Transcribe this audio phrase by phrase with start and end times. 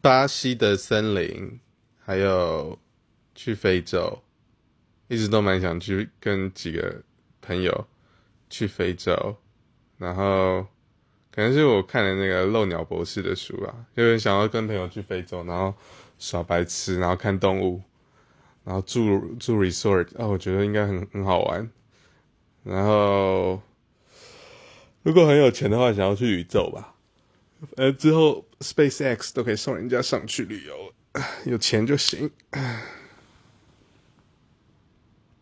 [0.00, 1.58] 巴西的森林，
[1.98, 2.78] 还有
[3.34, 4.22] 去非洲，
[5.08, 7.02] 一直都蛮想去跟几个
[7.40, 7.86] 朋友
[8.48, 9.36] 去非洲，
[9.96, 10.66] 然后
[11.30, 15.74] 可能是我看了那个漏鸟博士的书啊，就是想要跟朋友去非洲，然后
[16.18, 17.82] 耍白痴，然后看动物，
[18.64, 21.70] 然后住住 resort 啊，我觉得应该很很好玩。
[22.64, 23.60] 然后
[25.02, 26.94] 如果很有钱的话，想要去宇宙吧。
[27.76, 30.92] 呃，之后 SpaceX 都可以送人家上去旅游，
[31.44, 32.30] 有钱就行。